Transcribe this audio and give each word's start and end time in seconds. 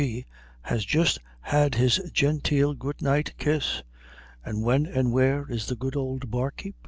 G. 0.01 0.25
has 0.63 0.83
just 0.83 1.19
had 1.41 1.75
his 1.75 1.97
genteel 2.11 2.73
goodnight 2.73 3.35
kiss; 3.37 3.83
and 4.43 4.63
when 4.63 4.87
and 4.87 5.11
where 5.11 5.45
is 5.47 5.67
the 5.67 5.75
good 5.75 5.95
old 5.95 6.31
bar 6.31 6.49
keep?" 6.49 6.73